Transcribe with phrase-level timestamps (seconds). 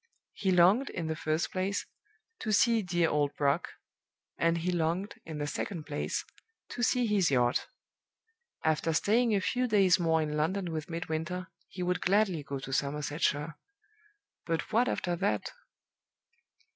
[0.33, 1.85] He longed, in the first place,
[2.39, 3.73] to see 'dear old Brock,'
[4.35, 6.25] and he longed, in the second place,
[6.69, 7.67] to see his yacht.
[8.63, 12.73] After staying a few days more in London with Midwinter, he would gladly go to
[12.73, 13.59] Somersetshire.
[14.47, 15.51] But what after that?